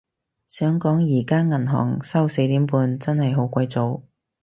[0.47, 4.01] 想講而家銀行收四點半，真係好鬼早